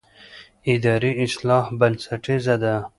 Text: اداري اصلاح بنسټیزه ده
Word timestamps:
اداري 0.73 1.11
اصلاح 1.23 1.65
بنسټیزه 1.79 2.55
ده 2.63 2.75